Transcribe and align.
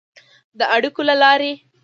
د 0.57 0.59
اړیکو 0.75 1.01
له 1.09 1.15
لارې 1.21 1.53